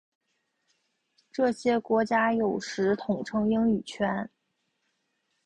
[1.31, 4.27] 这些国家有时统称英语圈。